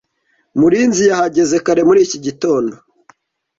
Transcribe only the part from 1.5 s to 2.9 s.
kare muri iki gitondo.